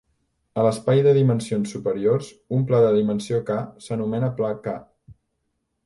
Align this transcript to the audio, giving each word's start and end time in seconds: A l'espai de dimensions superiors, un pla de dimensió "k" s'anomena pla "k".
A 0.61 0.63
l'espai 0.67 1.03
de 1.07 1.11
dimensions 1.17 1.75
superiors, 1.77 2.31
un 2.59 2.65
pla 2.71 2.81
de 2.87 2.91
dimensió 2.99 3.45
"k" 3.53 3.61
s'anomena 3.89 4.35
pla 4.41 4.55
"k". 4.67 4.79